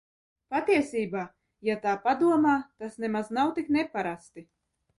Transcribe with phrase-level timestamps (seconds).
[0.53, 1.25] Patiesībā,
[1.69, 4.47] ja tā padomā tas nemaz nav tik neparasti!